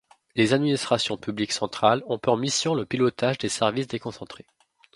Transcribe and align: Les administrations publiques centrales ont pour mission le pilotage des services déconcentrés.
Les 0.33 0.53
administrations 0.53 1.15
publiques 1.15 1.51
centrales 1.51 2.01
ont 2.07 2.17
pour 2.17 2.35
mission 2.35 2.73
le 2.73 2.87
pilotage 2.87 3.37
des 3.37 3.49
services 3.49 3.85
déconcentrés. 3.85 4.47